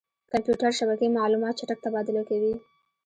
[0.31, 2.53] کمپیوټر شبکې معلومات چټک تبادله کوي.